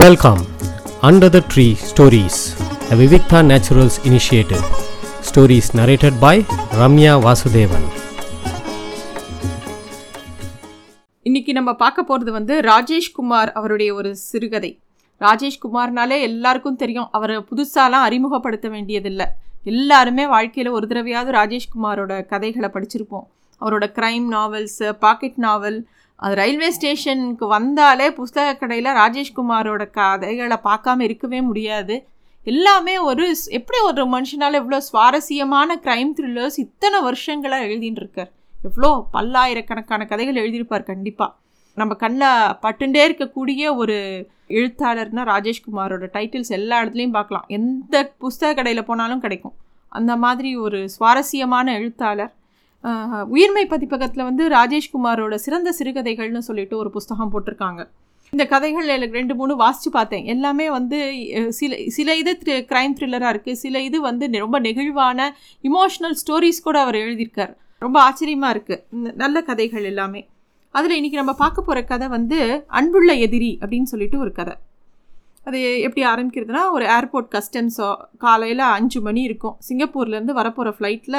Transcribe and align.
Welcome 0.00 0.38
under 1.02 1.30
the 1.30 1.38
tree 1.54 1.64
stories 1.88 2.38
a 2.90 2.96
Vivikta 3.00 3.38
naturals 3.48 3.96
initiative 4.04 4.62
Stories 5.28 5.66
narrated 5.74 6.18
by 6.20 6.44
Ramya 6.78 7.14
Vasudevan 7.26 7.84
இன்னைக்கு 11.22 11.52
நம்ம 11.52 11.74
பார்க்க 11.74 12.02
போகிறது 12.02 12.32
வந்து 12.32 12.60
ராஜேஷ்குமார் 12.60 13.52
அவருடைய 13.52 13.94
ஒரு 13.94 14.16
சிறுகதை. 14.16 14.80
ராஜேஷ்குமார்னாலே 15.20 16.20
எல்லாருக்கும் 16.20 16.76
தெரியும் 16.76 17.08
அவரை 17.10 17.36
புதுசாலாம் 17.36 18.06
அறிமுகப்படுத்த 18.08 18.68
வேண்டியதில்லை. 18.68 19.26
எல்லாருமே 19.64 20.26
வாழ்க்கையில் 20.26 20.72
ஒரு 20.72 20.86
தடவையாவது 20.86 21.32
ராஜேஷ்குமாரோட 21.40 22.26
கதைகளை 22.26 22.70
படிச்சிருப்போம். 22.74 23.26
அவரோட 23.60 23.86
க்ரைம் 23.98 24.28
நாவல்ஸு 24.30 24.92
பாக்கெட் 24.92 25.36
நாவல் 25.36 25.86
அது 26.16 26.34
ரயில்வே 26.34 26.70
ஸ்டேஷனுக்கு 26.70 27.46
வந்தாலே 27.46 28.08
புஸ்தக 28.10 28.50
கடையில் 28.58 28.96
ராஜேஷ்குமாரோட 29.00 29.90
கதைகளை 29.90 30.58
பார்க்காம 30.64 31.00
இருக்கவே 31.00 31.40
முடியாது. 31.40 31.94
எல்லாமே 32.46 32.94
ஒரு 32.98 33.24
எப்படி 33.58 33.78
ஒரு 33.80 34.04
மனுஷனால் 34.14 34.58
எவ்வளோ 34.60 34.80
சுவாரஸ்யமான 34.80 35.76
க்ரைம் 35.84 36.12
த்ரில்லர்ஸ் 36.18 36.56
இத்தனை 36.56 37.00
வருஷங்களாக 37.00 37.66
எழுதின்னு 37.66 38.02
இருக்கார் 38.02 38.30
எவ்வளோ 38.64 38.90
பல்லாயிரக்கணக்கான 39.12 40.06
கதைகள் 40.06 40.40
எழுதியிருப்பார் 40.42 40.90
கண்டிப்பாக 40.90 41.30
நம்ம 41.76 41.94
கண்ணில் 41.94 42.54
பட்டுண்டே 42.62 43.02
இருக்கக்கூடிய 43.08 43.74
ஒரு 43.74 43.96
எழுத்தாளர்னா 44.48 45.22
ராஜேஷ்குமாரோட 45.32 46.06
டைட்டில்ஸ் 46.16 46.52
எல்லா 46.56 46.82
இடத்துலையும் 46.82 47.16
பார்க்கலாம். 47.18 47.46
எந்த 47.48 48.14
புஸ்தக 48.20 48.50
கடையில் 48.54 48.88
போனாலும் 48.90 49.20
கிடைக்கும். 49.20 49.54
அந்த 49.88 50.12
மாதிரி 50.16 50.50
ஒரு 50.56 50.78
சுவாரஸ்யமான 50.88 51.72
எழுத்தாளர். 51.78 52.32
உயிர்மை 53.32 53.64
பதிப்பகத்தில் 53.68 54.24
வந்து 54.24 54.48
ராஜேஷ்குமாரோட 54.48 55.34
சிறந்த 55.34 55.74
சிறுகதைகள்னு 55.78 56.38
சொல்லிட்டு 56.38 56.76
ஒரு 56.76 56.90
புஸ்தகம் 56.90 57.32
போட்டிருக்காங்க. 57.32 57.88
இந்த 58.30 58.46
கதைகள் 58.46 58.88
எனக்கு 58.88 59.14
ரெண்டு 59.14 59.34
மூணு 59.34 59.56
வாசித்து 59.56 59.90
பார்த்தேன். 59.90 60.24
எல்லாமே 60.24 60.70
வந்து 60.70 60.98
சில 61.48 61.76
சில 61.86 62.16
இது 62.16 62.38
த்ரி 62.44 62.48
க்ரைம் 62.48 62.94
த்ரில்லராக 63.00 63.34
இருக்குது 63.34 63.52
சில 63.52 63.80
இது 63.80 64.00
வந்து 64.00 64.26
நெ- 64.26 64.38
ரொம்ப 64.38 64.60
நெகிழ்வான 64.60 65.30
இமோஷ்னல் 65.62 66.14
ஸ்டோரிஸ் 66.26 66.62
கூட 66.62 66.80
அவர் 66.80 66.94
எழுதியிருக்கார். 66.94 67.56
ரொம்ப 67.78 68.00
ஆச்சரியமாக 68.00 68.58
இருக்குது 68.58 69.14
நல்ல 69.14 69.42
கதைகள் 69.42 69.84
எல்லாமே. 69.84 70.28
அதில் 70.70 71.04
இன்றைக்கி 71.04 71.12
நம்ம 71.12 71.32
பார்க்க 71.32 71.62
போகிற 71.62 71.84
கதை 71.84 72.08
வந்து 72.08 72.64
அன்புள்ள 72.66 73.12
எதிரி 73.12 73.58
அப்படின்னு 73.60 73.82
சொல்லிட்டு 73.82 74.18
ஒரு 74.18 74.32
கதை. 74.32 74.54
அது 75.48 75.60
எப்படி 75.86 76.02
ஆரம்பிக்கிறதுனா 76.10 76.60
ஒரு 76.76 76.84
ஏர்போர்ட் 76.96 77.30
கஸ்டம்ஸோ 77.36 77.88
காலையில் 78.24 78.64
அஞ்சு 78.74 79.00
மணி 79.06 79.22
இருக்கும். 79.28 79.56
சிங்கப்பூர்லேருந்து 79.68 80.34
வரப்போகிற 80.40 80.72
ஃப்ளைட்டில் 80.76 81.18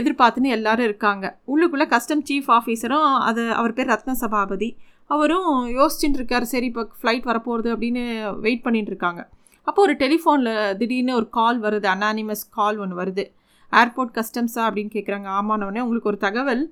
எதிர்பார்த்துன்னு 0.00 0.54
எல்லாரும் 0.56 0.86
இருக்காங்க. 0.88 1.24
உள்ளுக்குள்ளே 1.52 1.86
கஸ்டம் 1.94 2.24
சீஃப் 2.30 2.50
ஆஃபீஸரும் 2.58 3.08
அது 3.28 3.44
அவர் 3.60 3.76
பேர் 3.78 3.92
ரத்ன 3.94 4.14
சபாபதி 4.22 4.70
அவரும் 5.14 5.48
யோசிச்சுட்டு 5.78 6.20
இருக்கார் 6.20 6.46
சரி 6.52 6.68
இப்போ 6.72 6.84
ஃப்ளைட் 7.00 7.26
வரப்போகிறது 7.30 7.70
அப்படின்னு 7.74 8.02
வெயிட் 8.46 8.64
பண்ணிட்டு 8.66 8.92
இருக்காங்க. 8.94 9.22
அப்போ 9.68 9.80
ஒரு 9.86 9.94
டெலிஃபோனில் 10.02 10.54
திடீர்னு 10.80 11.12
ஒரு 11.20 11.28
கால் 11.38 11.58
வருது 11.66 11.86
அனானிமஸ் 11.94 12.44
கால் 12.58 12.78
ஒன்று 12.84 12.96
வருது. 13.02 13.24
ஏர்போர்ட் 13.72 14.16
கஸ்டம்ஸா 14.18 14.62
அப்படின்னு 14.66 14.94
கேட்குறாங்க 14.96 15.28
ஆமானவனே 15.38 15.80
உங்களுக்கு 15.84 16.10
ஒரு 16.12 16.20
தகவல் 16.26 16.64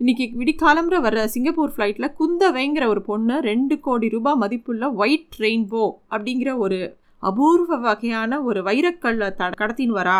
இன்னைக்கு 0.00 0.26
விடிக்காலம்புற 0.40 0.98
வர 1.00 1.26
சிங்கப்பூர் 1.28 1.72
ஃப்ளைட்டில் 1.72 2.06
குந்தவைங்கிற 2.18 2.84
ஒரு 2.86 3.00
பொண்ணு 3.02 3.40
ரெண்டு 3.40 3.74
கோடி 3.80 4.08
ரூபாய் 4.08 4.38
மதிப்புள்ள 4.42 4.84
ஒயிட் 4.92 5.36
ரெயின்போ 5.38 5.82
அப்படிங்கிற 6.10 6.50
ஒரு 6.56 6.78
அபூர்வ 7.18 7.76
வகையான 7.76 8.38
ஒரு 8.42 8.60
வைரக்கல்லை 8.62 9.28
த 9.34 9.50
கடத்தின்னு 9.60 9.98
வரா 9.98 10.16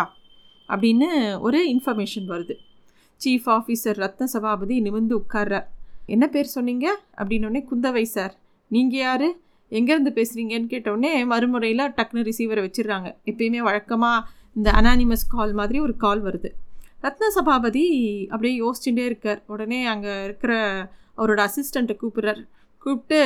அப்படின்னு 0.69 1.09
ஒரு 1.41 1.61
இன்ஃபர்மேஷன் 1.73 2.29
வருது. 2.29 2.57
சீஃப் 3.21 3.49
ஆஃபீஸர் 3.57 4.01
ரத்ன 4.05 4.29
சபாபதி 4.35 4.81
நிமிர்ந்து 4.81 5.17
உட்கார்றார் 5.19 5.67
என்ன 6.07 6.27
பேர் 6.29 6.55
சொன்னீங்க? 6.57 6.87
அப்படின்னோடனே 7.17 7.63
குந்தவை 7.71 8.03
சார் 8.03 8.35
நீங்கள் 8.69 9.01
யார்? 9.01 9.29
எங்கேருந்து 9.73 10.13
பேசுகிறீங்கன்னு 10.19 10.73
கேட்டோடனே 10.75 11.27
மறுமுறையில் 11.27 11.87
டக்குன்னு 11.99 12.27
ரிசீவரை 12.31 12.65
வச்சிடுறாங்க. 12.67 13.11
எப்பயுமே 13.25 13.63
வழக்கமாக 13.69 14.27
இந்த 14.55 14.71
அனானிமஸ் 14.71 15.31
கால் 15.37 15.53
மாதிரி 15.53 15.81
ஒரு 15.81 15.97
கால் 15.97 16.23
வருது. 16.25 16.51
ரத்ன 17.05 17.29
சபாபதி 17.37 17.85
அப்படியே 18.33 18.55
யோசிச்சுட்டே 18.63 19.05
இருக்கார். 19.11 19.41
உடனே 19.53 19.79
அங்கே 19.93 20.13
இருக்கிற 20.27 20.53
அவரோட 21.19 21.41
அசிஸ்டண்ட்டை 21.49 21.95
கூப்பிட்றார். 22.03 22.43
கூப்பிட்டு 22.85 23.21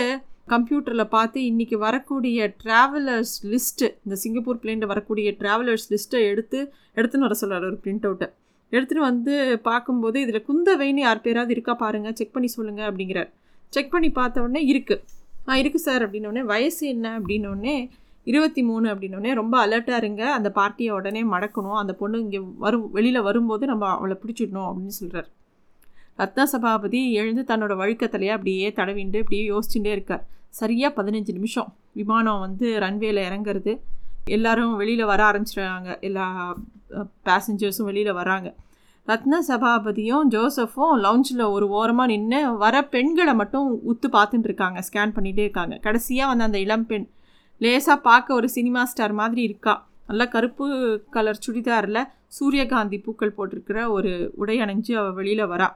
கம்ப்யூட்டரில் 0.52 1.12
பார்த்து 1.16 1.38
இன்றைக்கி 1.50 1.76
வரக்கூடிய 1.84 2.46
ட்ராவலர்ஸ் 2.62 3.34
லிஸ்ட்டு 3.52 3.86
இந்த 4.04 4.16
சிங்கப்பூர் 4.22 4.60
பிளேனில் 4.62 4.90
வரக்கூடிய 4.92 5.28
ட்ராவலர்ஸ் 5.40 5.86
லிஸ்ட்டை 5.92 6.20
எடுத்து 6.32 6.58
எடுத்துன்னு 6.98 7.26
வர 7.28 7.36
சொல்கிறார் 7.42 7.66
ஒரு 7.70 7.78
பிரிண்ட் 7.84 8.06
அவுட்டை 8.08 8.28
எடுத்துகிட்டு 8.72 9.06
வந்து 9.10 9.34
பார்க்கும்போது 9.68 10.18
இதில் 10.24 10.46
குந்தவைன்னு 10.48 11.02
யார் 11.06 11.24
பேராவது 11.26 11.52
இருக்கா 11.56 11.74
பாருங்கள் 11.82 12.16
செக் 12.18 12.34
பண்ணி 12.36 12.48
சொல்லுங்கள் 12.56 12.88
அப்படிங்கிறார். 12.90 13.30
செக் 13.72 13.92
பண்ணி 13.94 14.10
பார்த்த 14.20 14.44
உடனே 14.44 14.62
இருக்குது 14.72 15.02
ஆ 15.48 15.54
இருக்குது 15.62 15.86
சார் 15.88 16.04
அப்படின்னோடனே 16.06 16.42
வயசு 16.52 16.84
என்ன 16.94 17.06
அப்படின்னோடனே 17.18 17.76
இருபத்தி 18.32 18.62
மூணு 18.62 18.86
அப்படின்னோடனே 18.92 19.32
ரொம்ப 19.40 19.54
அலர்ட்டாக 19.66 20.00
இருங்க. 20.02 20.22
அந்த 20.32 20.50
பார்ட்டியை 20.58 20.92
உடனே 20.98 21.22
மடக்கணும். 21.24 21.78
அந்த 21.82 21.92
பொண்ணு 22.02 22.20
இங்கே 22.20 22.40
வரும் 22.64 22.86
வெளியில் 22.98 23.26
வரும்போது 23.28 23.66
நம்ம 23.66 23.88
அவளை 23.96 24.16
பிடிச்சிடணும் 24.22 24.68
அப்படின்னு 24.68 24.96
சொல்கிறார் 25.00 25.30
ரத்ன 26.20 26.42
சபாபதி 26.50 27.00
எழுந்து 27.20 27.42
தன்னோட 27.48 27.72
வழுக்கத்திலேயே 27.80 28.32
அப்படியே 28.36 28.66
தடவிண்டு 28.76 29.20
இப்படியே 29.22 29.44
யோசிச்சுட்டே 29.52 29.92
இருக்கார். 29.96 30.22
சரியாக 30.60 30.90
பதினஞ்சு 30.98 31.32
நிமிஷம். 31.38 31.70
விமானம் 32.00 32.42
வந்து 32.44 32.66
ரன்வேல 32.84 33.22
இறங்குறது. 33.28 33.72
எல்லாரும் 34.36 34.74
வெளியில் 34.80 35.04
வர 35.04 35.20
ஆரம்பிச்சிடுறாங்க. 35.30 35.88
எல்லா 36.08 36.26
பேசஞ்சர்ஸும் 37.28 37.88
வெளியில் 37.90 38.18
வராங்க. 38.20 38.48
ரத்ன 39.08 39.40
சபாபதியும் 39.48 40.28
ஜோசஃபும் 40.34 40.94
லவுஞ்சில் 41.04 41.42
ஒரு 41.54 41.66
ஓரமாக 41.78 42.08
நின்று 42.12 42.38
வர 42.62 42.76
பெண்களை 42.94 43.34
மட்டும் 43.40 43.66
உத்து 43.90 44.08
பார்த்துட்டு 44.16 44.48
இருக்காங்க. 44.50 44.78
ஸ்கேன் 44.88 45.14
பண்ணிகிட்டே 45.16 45.44
இருக்காங்க. 45.46 45.76
கடைசியாக 45.86 46.30
வந்து 46.30 46.46
அந்த 46.48 46.58
இளம் 46.66 46.86
பெண் 46.92 47.06
லேசாக 47.58 48.00
பார்க்க 48.00 48.34
ஒரு 48.34 48.48
சினிமா 48.48 48.84
ஸ்டார் 48.84 49.12
மாதிரி 49.12 49.42
இருக்கா. 49.42 49.86
நல்லா 50.06 50.24
கருப்பு 50.24 50.66
கலர் 51.10 51.42
சுடிதாரில் 51.46 52.06
சூரியகாந்தி 52.26 52.98
பூக்கள் 52.98 53.36
போட்டிருக்கிற 53.36 53.88
ஒரு 53.88 54.32
உடை 54.34 54.58
அணிஞ்சு 54.58 54.92
அவள் 54.92 55.12
வெளியில் 55.12 55.44
வரா. 55.46 55.68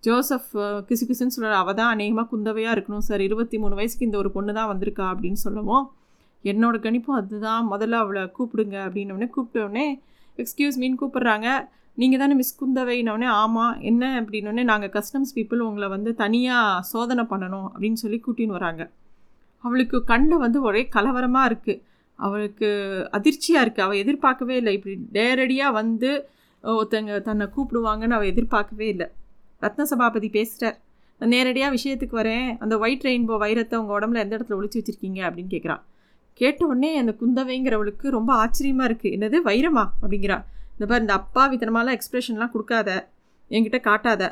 ஜோசப் 0.00 0.48
கிசு 0.88 1.04
கிசுன்னு 1.08 1.34
சொல்கிற 1.36 1.56
அவள் 1.56 1.74
தான் 1.74 1.90
அநேகமாக 1.90 2.36
குந்தவையாக 2.36 2.74
இருக்கணும். 2.76 3.04
சார் 3.08 3.20
இருபத்தி 3.20 3.58
மூணு 3.58 3.74
வயசுக்கு 3.74 4.04
இந்த 4.04 4.18
ஒரு 4.18 4.30
பொண்ணு 4.30 4.52
தான் 4.52 4.70
வந்திருக்கா? 4.72 5.06
அப்படின்னு 5.12 5.32
சொல்லவும். 5.32 5.90
என்னோட 6.44 6.76
கணிப்பும் 6.86 7.18
அதுதான். 7.20 7.72
முதல்ல 7.72 7.92
அவளை 7.92 8.22
கூப்பிடுங்க. 8.22 8.76
அப்படின்னோடனே 8.86 9.28
கூப்பிட்டோடனே 9.36 9.86
எக்ஸ்கியூஸ் 10.36 10.76
மீன் 10.76 10.98
கூப்பிட்றாங்க. 11.00 11.48
நீங்கள் 11.94 12.18
தானே 12.18 12.34
மிஸ் 12.34 12.64
குந்தவைன்னொடனே 12.64 13.24
ஆமாம் 13.24 13.80
என்ன? 13.80 14.20
அப்படின்னோடனே 14.20 14.62
நாங்கள் 14.62 14.92
கஸ்டம்ஸ் 14.96 15.34
பீப்புள் 15.34 15.56
உங்களை 15.56 15.88
வந்து 15.88 16.14
தனியாக 16.14 16.82
சோதனை 16.82 17.24
பண்ணணும். 17.24 17.68
அப்படின்னு 17.72 17.92
சொல்லி 17.92 18.22
கூட்டின்னு 18.26 18.58
வராங்க. 18.58 18.90
அவளுக்கு 19.66 19.96
கண்ணில் 20.10 20.42
வந்து 20.44 20.58
ஒரே 20.68 20.82
கலவரமாக 20.96 21.48
இருக்குது 21.50 21.80
அவளுக்கு 22.18 22.68
அதிர்ச்சியாக 23.16 23.64
இருக்குது 23.64 23.86
அவள் 23.86 24.00
எதிர்பார்க்கவே 24.02 24.56
இல்லை. 24.60 24.72
இப்படி 24.78 24.94
நேரடியாக 25.18 25.76
வந்து 25.80 26.10
ஒருத்தங்க 26.64 27.14
தன்னை 27.28 27.46
கூப்பிடுவாங்கன்னு 27.54 28.16
அவள் 28.18 28.30
எதிர்பார்க்கவே 28.32 28.86
இல்லை. 28.94 29.06
ரத்ன 29.62 29.86
சபாபதி 29.92 30.28
பேசுகிறார் 30.36 30.76
நான் 31.20 31.32
நேரடியாக 31.34 31.74
விஷயத்துக்கு 31.76 32.16
வரேன். 32.20 32.48
அந்த 32.62 32.74
ஒயிட் 32.84 33.04
ரெயின்போ 33.08 33.34
வைரத்தை 33.44 33.74
உங்கள் 33.80 33.96
உடம்புல 33.98 34.22
எந்த 34.24 34.34
இடத்துல 34.36 34.58
ஒழிச்சு 34.60 34.78
வச்சிருக்கீங்க? 34.80 35.20
அப்படின்னு 35.28 35.52
கேட்குறான் 35.54 35.82
கேட்ட 36.40 36.60
உடனே 36.70 36.90
அந்த 37.00 37.12
குந்தவைங்கிறவளுக்கு 37.20 38.06
ரொம்ப 38.16 38.30
ஆச்சரியமாக 38.42 38.88
இருக்குது 38.90 39.14
என்னது? 39.16 39.36
வைரமா? 39.48 39.84
அப்படிங்கிறா. 40.02 40.38
இந்த 40.76 40.84
மாதிரி 40.90 41.04
இந்த 41.04 41.14
அப்பாவித்தனமாலாம் 41.20 41.96
எக்ஸ்பிரஷன்லாம் 41.98 42.52
கொடுக்காத. 42.54 42.90
என்கிட்ட 43.50 43.78
காட்டாத. 43.90 44.22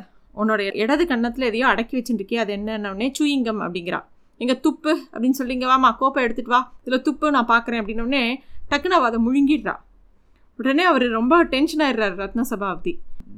உன்னோட 0.40 0.60
இடது 0.82 1.04
கன்னத்தில் 1.10 1.48
எதையோ 1.50 1.66
அடக்கி 1.72 1.94
வச்சுட்டுருக்கே 1.98 2.38
அது 2.44 2.52
என்னன்னே 2.58 3.08
சூயிங்கம் 3.18 3.62
அப்படிங்கிறா. 3.64 4.00
எங்கள் 4.40 4.60
துப்பு 4.66 4.92
அப்படின்னு 5.12 5.38
சொல்லி 5.38 5.56
இங்கே 5.56 5.68
வாமா 5.72 5.90
கோப்பை 6.00 6.20
எடுத்துகிட்டு 6.26 6.54
வா. 6.54 6.60
இதில் 6.84 7.04
துப்பு 7.08 7.26
நான் 7.36 7.50
பார்க்குறேன் 7.52 7.80
அப்படின்னோடனே 7.82 8.22
டக்குன்னு 8.70 8.98
அவள் 8.98 9.10
அதை 9.10 9.20
முழுங்கிடுறா. 9.26 9.74
உடனே 10.58 10.84
அவர் 10.90 11.04
ரொம்ப 11.18 11.34
டென்ஷன் 11.54 11.82
ஆயிடுறாரு 11.86 12.16
ரத்ன 12.22 12.44
சபாப்தி. 12.52 12.92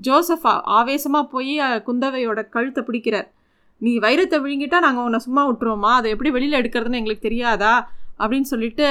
ஜோசப் 0.06 0.46
ஆவேசமாக 0.78 1.24
போய் 1.34 1.54
குந்தவையோட 1.88 2.40
கழுத்தை 2.54 2.82
பிடிக்கிறார். 2.86 3.28
நீ 3.80 3.92
வைரத்தை 4.04 4.38
விழுங்கிட்டா 4.44 4.78
நாங்கள் 4.86 5.04
உன்னை 5.08 5.20
சும்மா 5.26 5.42
விட்டுருவோமா 5.48 5.92
அதை 5.98 6.08
எப்படி 6.14 6.30
வெளியில் 6.36 6.58
எடுக்கிறதுன்னு 6.60 7.00
எங்களுக்கு 7.00 7.28
தெரியாதா? 7.28 7.74
அப்படின்னு 8.22 8.48
சொல்லிட்டு 8.50 8.86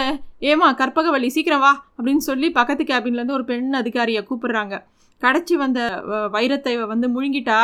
ஏமா 0.52 0.68
கற்பகவள்ளி 0.80 1.30
சீக்கிரம் 1.36 1.62
வா 1.66 1.74
அப்படின்னு 1.98 2.24
சொல்லி 2.30 2.48
பக்கத்து 2.58 2.84
கேபின்லேருந்து 2.90 3.38
ஒரு 3.38 3.46
பெண் 3.52 3.80
அதிகாரியை 3.82 4.22
கூப்பிடுறாங்க. 4.30 4.76
கடைச்சி 5.22 5.56
வந்த 5.62 5.80
வைரத்தை 6.34 6.74
வந்து 6.94 7.08
முழுங்கிட்டா 7.16 7.60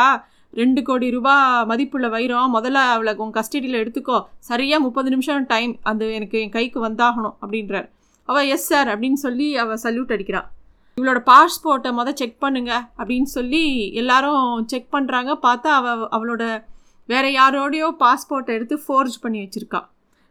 ரெண்டு 0.58 0.82
கோடி 0.82 1.08
ரூபா 1.10 1.64
மதிப்புள்ள 1.64 2.06
வைரம் 2.08 2.54
முதல்ல 2.54 2.78
அவளை 2.94 3.12
உன் 3.24 3.34
கஸ்டடியில் 3.36 3.80
எடுத்துக்கோ. 3.82 4.18
சரியாக 4.38 4.82
முப்பது 4.82 5.10
நிமிஷம் 5.10 5.46
டைம் 5.46 5.72
அது 5.82 6.06
எனக்கு 6.12 6.40
என் 6.40 6.54
கைக்கு 6.56 6.78
வந்தாகணும் 6.86 7.36
அப்படின்றார். 7.42 7.88
அவள் 8.28 8.48
எஸ் 8.54 8.66
சார் 8.66 8.88
அப்படின்னு 8.88 9.20
சொல்லி 9.26 9.46
அவள் 9.56 9.82
சல்யூட் 9.82 10.14
அடிக்கிறான் 10.16 10.48
இவளோட 10.96 11.20
பாஸ்போர்ட்டை 11.30 11.90
மொதல் 11.98 12.18
செக் 12.20 12.38
பண்ணுங்க 12.38 12.72
அப்படின்னு 12.98 13.28
சொல்லி 13.36 13.62
எல்லாரும் 14.00 14.66
செக் 14.66 14.90
பண்ணுறாங்க 14.92 15.30
பார்த்தா 15.46 15.70
அவ 15.80 15.94
அவளோட 16.16 16.44
வேற 17.08 17.26
யாரோடையோ 17.30 17.88
பாஸ்போர்ட்டை 18.02 18.56
எடுத்து 18.58 18.76
ஃபோர்ஜ் 18.84 19.16
பண்ணி 19.20 19.38
வச்சுருக்கா. 19.44 19.80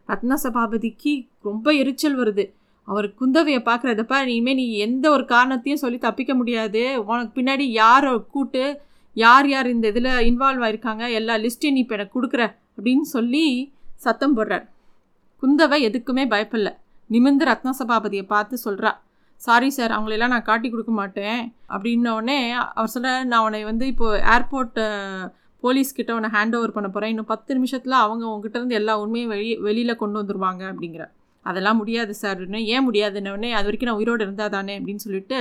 ரத்ன 0.10 0.33
சபாபதிக்கு 0.44 1.13
ரொம்ப 1.48 1.71
எரிச்சல் 1.71 2.19
வருது. 2.19 2.45
அவர் 2.88 3.07
குந்தவையை 3.21 3.62
பார்க்குறதப்ப 3.69 4.21
இனிமேல் 4.25 4.56
நீ 4.56 4.66
எந்த 4.77 5.06
ஒரு 5.12 5.25
காரணத்தையும் 5.25 5.81
சொல்லி 5.81 5.98
தப்பிக்க 5.98 6.33
முடியாது. 6.36 6.83
உனக்கு 7.06 7.42
பின்னாடி 7.42 7.66
யாரை 7.81 8.12
கூட்டு 8.36 8.63
யார் 9.24 9.48
யார் 9.54 9.68
இந்த 9.75 9.86
இதில் 9.92 10.12
இன்வால்வ் 10.30 10.63
ஆயிருக்காங்க 10.66 11.04
எல்லா 11.19 11.36
லிஸ்ட்டையும் 11.45 11.75
நீ 11.77 11.81
இப்போ 11.83 11.95
எனக்கு 11.98 12.16
கொடுக்குற 12.18 12.44
அப்படின்னு 12.77 13.06
சொல்லி 13.16 13.45
சத்தம் 14.06 14.36
போடுறார். 14.38 14.66
குந்தவை 15.44 15.77
எதுக்குமே 15.88 16.24
பயப்படல. 16.33 16.69
நிமிந்து 17.10 17.45
ரத்ன 17.50 17.74
சபாபதியை 17.80 18.25
பார்த்து 18.33 18.56
சொல்கிறா 18.66 18.92
சாரி 19.42 19.69
சார் 19.75 19.94
அவங்களெல்லாம் 19.95 20.33
நான் 20.33 20.48
காட்டி 20.50 20.68
கொடுக்க 20.69 20.92
மாட்டேன். 21.00 21.39
அப்படின்னோடனே 21.74 22.38
அவர் 22.77 22.94
சொல்ல 22.95 23.12
நான் 23.31 23.44
உன்னை 23.48 23.62
வந்து 23.69 23.86
இப்போது 23.94 24.21
ஏர்போர்ட்டு 24.33 24.83
போலீஸ்கிட்ட 25.63 26.12
உன்னை 26.18 26.30
ஹேண்ட் 26.36 26.56
ஓவர் 26.57 26.75
பண்ண 26.75 26.88
போகிறேன் 26.89 27.12
இன்னும் 27.13 27.30
பத்து 27.31 27.56
நிமிஷத்தில் 27.57 27.95
அவங்க 28.04 28.24
உங்ககிட்டருந்து 28.31 28.77
எல்லா 28.80 28.94
உண்மையும் 29.04 29.31
வெளி 29.33 29.50
வெளியில் 29.68 30.00
கொண்டு 30.01 30.18
வந்துருவாங்க. 30.21 30.62
அப்படிங்கிற 30.71 31.06
அதெல்லாம் 31.45 31.80
முடியாது 31.81 32.13
சார் 32.21 32.42
ஏன் 32.75 32.86
முடியாதுன்னொடனே 32.88 33.50
அது 33.57 33.68
வரைக்கும் 33.68 33.89
நான் 33.92 34.01
உயிரோடு 34.01 34.24
இருந்தால் 34.25 34.56
தானே 34.57 34.74
அப்படின்னு 34.80 35.06
சொல்லிட்டு 35.06 35.39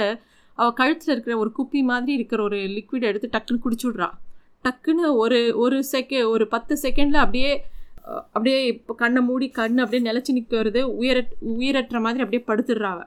அவள் 0.58 0.78
கழுத்தில் 0.80 1.12
இருக்கிற 1.14 1.34
ஒரு 1.38 1.50
குப்பி 1.58 1.80
மாதிரி 1.82 2.12
இருக்கிற 2.12 2.40
ஒரு 2.42 2.58
லிக்விட் 2.76 3.08
எடுத்து 3.10 3.28
டக்குன்னு 3.34 3.64
குடிச்சுடுறா. 3.64 4.08
டக்குன்னு 4.64 5.06
ஒரு 5.22 5.38
ஒரு 5.56 5.76
செகண்ட் 5.92 6.28
ஒரு 6.28 6.44
பத்து 6.54 6.74
செகண்டில் 6.82 7.22
அப்படியே 7.24 7.50
அப்படியே 8.08 8.58
இப்போ 8.66 8.92
கண்ணை 8.94 9.20
மூடி 9.22 9.46
கண் 9.48 9.78
அப்படியே 9.78 10.02
நிலச்சி 10.08 10.32
நிற்கிறது 10.32 10.80
உயிர 10.96 11.18
உயிரற்ற 11.58 11.96
மாதிரி 12.00 12.24
அப்படியே 12.24 12.42
படுத்துடுறா 12.46 12.90
அவ. 12.94 13.00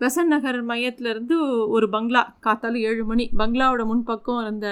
பெசன் 0.00 0.32
நகர் 0.32 0.58
மையத்துலேருந்து 0.66 1.36
ஒரு 1.68 1.86
பங்களா 1.90 2.22
காத்தாலும் 2.44 2.84
ஏழு 2.90 3.04
மணி. 3.04 3.24
பங்களாவோட 3.38 3.84
முன்பக்கம் 3.92 4.42
இருந்த 4.42 4.68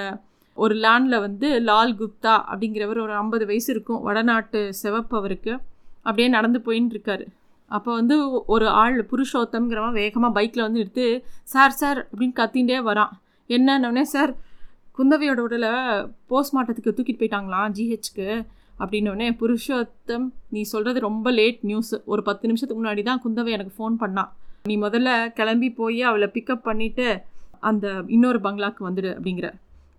ஒரு 0.59 0.75
லேண்டில் 0.75 1.21
வந்து 1.21 1.49
லால் 1.61 1.97
குப்தா 2.01 2.35
அப்படிங்கிறவர் 2.53 3.03
ஒரு 3.07 3.15
ஐம்பது 3.23 3.47
வயசு 3.47 3.69
இருக்கும். 3.75 4.03
வடநாட்டு 4.03 4.61
சிவப்பு 4.83 5.17
அவருக்கு. 5.17 5.55
அப்படியே 6.03 6.29
நடந்து 6.29 6.59
போயின்னு 6.67 6.95
இருக்காரு 6.95 7.25
அப்போ 7.69 7.95
வந்து 7.95 8.45
ஒரு 8.45 8.69
ஆள் 8.69 9.09
புருஷோத்தம்ங்கிறவன் 9.11 9.93
வேகமாக 9.93 10.41
பைக்கில் 10.41 10.63
வந்து 10.63 10.79
எடுத்து 10.79 11.25
சார் 11.45 11.71
சார் 11.71 12.09
அப்படின்னு 12.11 12.37
கத்தின்ண்டே 12.43 12.79
வரான். 12.91 13.13
என்னன்னே 13.49 14.03
சார் 14.03 14.37
குந்தவையோட 14.99 15.39
உடலை 15.39 15.71
போஸ்ட்மார்ட்டத்துக்கு 16.31 16.95
தூக்கிட்டு 16.97 17.21
போயிட்டாங்களாம் 17.23 17.75
ஜிஹெச்க்கு 17.79 18.47
அப்படின்னோடனே 18.79 19.29
புருஷோத்தம் 19.41 20.27
நீ 20.49 20.63
சொல்கிறது 20.63 21.01
ரொம்ப 21.01 21.31
லேட் 21.31 21.59
நியூஸ் 21.61 22.03
ஒரு 22.05 22.23
பத்து 22.23 22.47
நிமிஷத்துக்கு 22.47 22.85
முன்னாடி 22.85 23.03
தான் 23.03 23.23
குந்தவை 23.25 23.49
எனக்கு 23.49 23.75
ஃபோன் 23.77 23.97
பண்ணான் 24.01 24.29
நீ 24.65 24.77
முதல்ல 24.79 25.33
கிளம்பி 25.33 25.71
போய் 25.71 26.03
அவளை 26.03 26.31
பிக்கப் 26.35 26.65
பண்ணிவிட்டு 26.65 27.23
அந்த 27.61 28.03
இன்னொரு 28.07 28.39
பங்களாக்கு 28.39 28.83
வந்துடு 28.83 29.11
அப்படிங்கிற. 29.17 29.53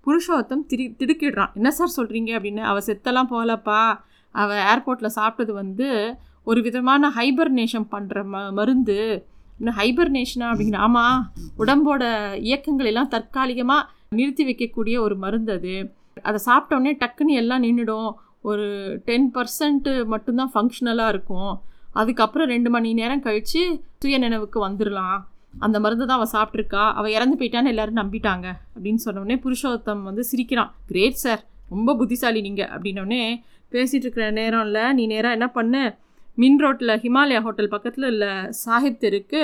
புருஷோத்தம் 0.05 0.65
திரு 0.65 0.83
திடுக்கிடுறான். 0.99 1.53
என்ன 1.53 1.71
சார் 1.71 1.95
சொல்கிறீங்க 1.97 2.31
அப்படின்னு 2.37 2.61
அவள் 2.61 2.83
செத்தெல்லாம் 2.85 3.31
போகலப்பா. 3.31 3.99
அவள் 4.31 4.57
ஏர்போர்ட்டில் 4.57 5.15
சாப்பிட்டது 5.15 5.51
வந்து 5.51 6.17
ஒரு 6.49 6.59
விதமான 6.67 7.09
ஹைபர்னேஷன் 7.17 7.87
பண்ணுற 7.93 8.17
ம 8.33 8.43
மருந்து. 8.57 8.99
இன்னும் 9.59 9.77
ஹைபர்னேஷனா 9.79 10.47
அப்படிங்கிற 10.51 10.79
ஆமாம் 10.87 11.19
உடம்போட 11.61 12.03
இயக்கங்கள் 12.49 12.89
எல்லாம் 12.91 13.11
தற்காலிகமாக 13.13 13.87
நிறுத்தி 14.17 14.43
வைக்கக்கூடிய 14.49 14.95
ஒரு 15.05 15.15
மருந்து 15.23 15.51
அது. 15.57 15.75
அதை 16.27 16.39
சாப்பிட்டோடனே 16.49 16.91
டக்குன்னு 17.01 17.39
எல்லாம் 17.41 17.65
நின்றுடும் 17.65 18.09
ஒரு 18.49 18.67
டென் 19.07 19.27
பர்சன்ட்டு 19.35 19.93
மட்டும்தான் 20.13 20.51
ஃபங்க்ஷனலாக 20.53 21.13
இருக்கும். 21.13 21.51
அதுக்கப்புறம் 22.01 22.51
ரெண்டு 22.53 22.69
மணி 22.75 22.89
நேரம் 23.01 23.25
கழித்து 23.25 23.61
சுய 24.01 24.17
நினைவுக்கு 24.25 24.59
வந்துடலாம் 24.67 25.17
அந்த 25.65 25.77
மருந்து 25.83 26.05
தான் 26.05 26.17
அவள் 26.19 26.33
சாப்பிட்ருக்கா 26.37 26.83
அவள் 26.99 27.15
இறந்து 27.17 27.35
போயிட்டான்னு 27.39 27.71
எல்லாரும் 27.73 28.01
நம்பிட்டாங்க. 28.01 28.47
அப்படின்னு 28.73 29.01
சொன்னோடனே 29.05 29.37
புருஷோத்தம் 29.45 30.03
வந்து 30.09 30.23
சிரிக்கிறான். 30.31 30.73
கிரேட் 30.89 31.23
சார் 31.25 31.41
ரொம்ப 31.75 31.95
புத்திசாலி 32.01 32.41
நீங்கள் 32.47 32.69
அப்படின்னோடனே 32.75 33.23
பேசிகிட்டு 33.71 34.05
இருக்கிற 34.05 34.27
இல்லை 34.67 34.83
நீ 34.97 35.05
நேராக 35.13 35.37
என்ன 35.37 35.47
பண்ணு? 35.57 35.81
மின் 36.41 36.57
ரோட்டில் 36.63 36.93
ஹிமாலயா 37.03 37.39
ஹோட்டல் 37.45 37.71
பக்கத்தில் 37.73 38.05
உள்ள 38.09 38.25
சாஹிப் 38.63 38.99
தெருக்கு 39.03 39.41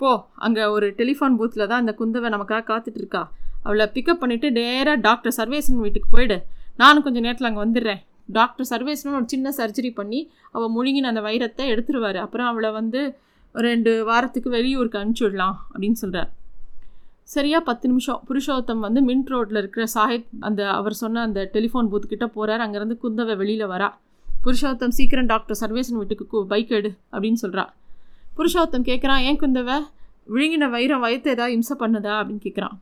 போ. 0.00 0.10
அங்கே 0.46 0.64
ஒரு 0.74 0.86
டெலிஃபோன் 0.98 1.36
பூத்தில் 1.38 1.68
தான் 1.70 1.80
அந்த 1.82 1.92
குந்தவை 2.00 2.28
நமக்காக 2.34 2.62
காத்துட்ருக்கா. 2.68 3.22
அவளை 3.64 3.86
பிக்கப் 3.94 4.20
பண்ணிவிட்டு 4.20 4.48
நேராக 4.58 4.94
டாக்டர் 5.06 5.34
சர்வேசன் 5.38 5.80
வீட்டுக்கு 5.84 6.08
போயிடு. 6.12 6.36
நானும் 6.82 7.04
கொஞ்சம் 7.06 7.24
நேரத்தில் 7.26 7.48
அங்கே 7.48 7.62
வந்துடுறேன். 7.64 8.00
டாக்டர் 8.38 8.68
சர்வேசனும் 8.70 9.16
ஒரு 9.18 9.26
சின்ன 9.32 9.52
சர்ஜரி 9.56 9.90
பண்ணி 10.00 10.20
அவள் 10.56 10.72
முழுங்கின 10.76 11.10
அந்த 11.12 11.22
வைரத்தை 11.28 11.64
எடுத்துருவார். 11.72 12.18
அப்புறம் 12.24 12.48
அவளை 12.50 12.70
வந்து 12.78 13.00
ரெண்டு 13.54 13.92
வாரத்துக்கு 14.10 14.50
வெளியூருக்கு 14.56 15.00
அனுப்பிச்சி 15.00 15.26
விடலாம் 15.26 15.56
அப்படின்னு 15.72 15.98
சொல்கிறார் 16.02 16.30
சரியாக 17.34 17.62
பத்து 17.70 17.86
நிமிஷம். 17.90 18.20
புருஷோத்தம் 18.28 18.84
வந்து 18.86 19.00
மின்ட் 19.08 19.32
ரோட்டில் 19.34 19.60
இருக்கிற 19.62 19.84
சாஹிப் 19.96 20.28
அந்த 20.48 20.60
அவர் 20.78 20.96
சொன்ன 21.02 21.22
அந்த 21.28 21.42
டெலிஃபோன் 21.56 21.90
பூத்துக்கிட்ட 21.90 22.28
போகிறார் 22.36 22.64
அங்கேருந்து 22.66 22.96
குந்தவை 23.04 23.36
வெளியில் 23.42 23.72
வரா. 23.74 23.90
புருஷோத்தம் 24.44 24.94
சீக்கிரம் 24.98 25.26
டாக்டர் 25.30 25.58
சர்வேசன் 25.60 25.98
வீட்டுக்கு 26.00 26.38
பைக் 26.50 26.70
எடு 26.76 26.90
அப்படின்னு 27.14 27.40
சொல்கிறா 27.42 27.64
புருஷோத்தம் 28.36 28.86
கேட்குறான் 28.88 29.24
ஏன் 29.28 29.38
குந்தவை? 29.40 29.74
விழுங்கின 30.32 30.68
வைரம் 30.74 31.02
வயத்தை 31.04 31.30
ஏதாவது 31.34 31.54
இம்சை 31.56 31.74
பண்ணுதா? 31.82 32.12
அப்படின்னு 32.20 32.42
கேட்குறான் 32.44 32.76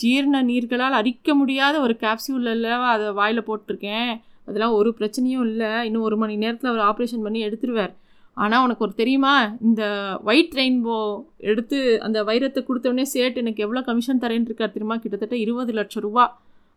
ஜீரண 0.00 0.38
நீர்களால் 0.48 0.96
அரிக்க 1.00 1.28
முடியாத 1.40 1.74
ஒரு 1.84 1.94
கேப்சியூலில் 2.00 2.66
அதை 2.92 3.06
வாயில் 3.18 3.46
போட்டிருக்கேன். 3.48 4.10
அதெல்லாம் 4.46 4.74
ஒரு 4.78 4.90
பிரச்சனையும் 4.98 5.44
இல்லை. 5.50 5.70
இன்னும் 5.88 6.06
ஒரு 6.08 6.16
மணி 6.22 6.34
நேரத்தில் 6.42 6.70
அவர் 6.72 6.82
ஆப்ரேஷன் 6.88 7.24
பண்ணி 7.26 7.40
எடுத்துருவார். 7.48 7.94
ஆனால் 8.36 8.64
உனக்கு 8.66 8.84
ஒரு 8.86 8.94
தெரியுமா? 9.02 9.34
இந்த 9.68 9.82
ஒயிட் 10.30 10.56
ரெயின்போ 10.60 10.96
எடுத்து 11.50 11.78
அந்த 12.08 12.18
வைரத்தை 12.30 12.62
கொடுத்தவொடனே 12.70 13.06
சேட் 13.14 13.40
எனக்கு 13.42 13.64
எவ்வளோ 13.66 13.82
கமிஷன் 13.90 14.22
தரேன்னு 14.24 14.50
இருக்கார் 14.50 14.74
தெரியுமா? 14.74 14.98
கிட்டத்தட்ட 15.04 15.38
இருபது 15.44 15.74
லட்சம் 15.78 16.04
ரூபா 16.06 16.26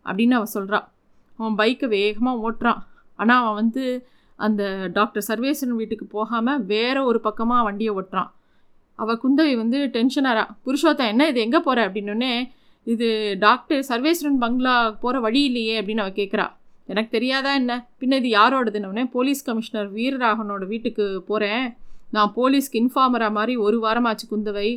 அப்படின்னு 0.06 0.38
அவன் 0.38 0.54
சொல்கிறான் 0.56 0.86
அவன் 1.38 1.58
பைக்கை 1.62 1.88
வேகமாக 1.96 2.44
ஓட்டுறான். 2.46 2.80
ஆனால் 3.18 3.40
அவன் 3.42 3.58
வந்து 3.62 3.84
அந்த 4.46 4.62
டாக்டர் 4.98 5.24
சர்வேசன் 5.28 5.78
வீட்டுக்கு 5.80 6.06
போகாமல் 6.16 6.62
வேற 6.72 6.96
ஒரு 7.10 7.18
பக்கமாக 7.26 7.66
வண்டியை 7.68 7.92
ஓட்டுறான். 7.98 8.30
அவள் 8.98 9.20
குந்தவை 9.24 9.52
வந்து 9.62 9.78
டென்ஷனாரா 9.96 10.44
புருஷோத்தா 10.64 11.04
என்ன 11.12 11.28
இது? 11.32 11.40
எங்கே 11.46 11.60
போகிற 11.66 11.84
அப்படின்னோடனே 11.88 12.32
இது 12.86 13.08
டாக்டர் 13.44 13.82
சர்வேஸ்வரன் 13.90 14.40
பங்களா 14.44 14.74
போகிற 15.02 15.20
வழி 15.26 15.42
இல்லையே 15.48 15.74
அப்படின்னு 15.80 16.04
அவள் 16.04 16.18
கேட்குறா 16.20 16.46
எனக்கு 16.92 17.10
தெரியாதா 17.16 17.50
என்ன? 17.60 17.72
பின்ன 18.00 18.16
இது 18.20 18.28
யாரோடதுன்னொடனே 18.38 19.04
போலீஸ் 19.16 19.42
கமிஷனர் 19.48 19.90
வீரராகனோட 19.96 20.64
வீட்டுக்கு 20.72 21.04
போகிறேன் 21.30 21.66
நான் 22.16 22.32
போலீஸ்க்கு 22.36 22.80
இன்ஃபார்மராக 22.82 23.36
மாதிரி 23.38 23.54
ஒரு 23.66 23.76
வாரமாச்சு 23.86 24.26
குந்தவை. 24.32 24.68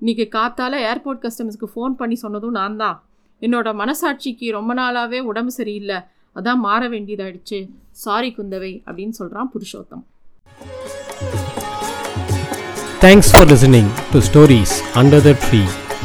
இன்றைக்கி 0.00 0.24
காத்தால் 0.36 0.76
ஏர்போர்ட் 0.88 1.22
கஸ்டமர்ஸ்க்கு 1.24 1.68
ஃபோன் 1.74 1.94
பண்ணி 2.00 2.16
சொன்னதும் 2.24 2.56
நான் 2.58 2.80
தான் 2.82 2.96
என்னோடய 3.42 3.78
மனசாட்சிக்கு 3.82 4.46
ரொம்ப 4.56 4.72
நாளாகவே 4.80 5.20
உடம்பு 5.30 5.52
சரியில்லை. 5.58 5.98
அதான் 6.36 6.60
மாற 6.60 6.82
வேண்டியதாயிடுச்சு 6.88 7.58
சாரி 7.96 8.30
குந்தவை 8.36 8.72
அப்படின்னு 8.86 9.14
சொல்கிறான் 9.18 9.50
Purushottam 9.54 10.04
thanks 13.02 13.30
for 13.32 13.48
listening 13.52 13.90
to 14.12 14.20
stories 14.20 14.74
under 14.94 15.24
the 15.24 15.32
tree 15.44 15.62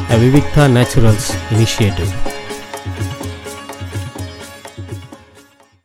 a 0.08 0.18
Vivikta 0.18 0.66
naturals 0.72 1.30
initiative 1.52 2.12